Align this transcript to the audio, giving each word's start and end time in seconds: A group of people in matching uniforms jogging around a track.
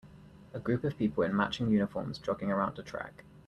A 0.55 0.59
group 0.59 0.83
of 0.83 0.97
people 0.97 1.21
in 1.21 1.35
matching 1.35 1.69
uniforms 1.69 2.17
jogging 2.17 2.49
around 2.51 2.79
a 2.79 2.81
track. 2.81 3.23